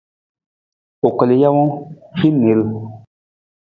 [1.07, 1.71] U kal jawang,
[2.19, 2.61] hin niil.